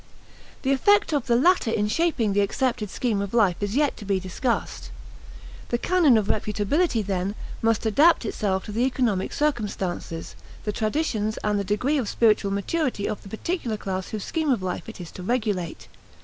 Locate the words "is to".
14.99-15.21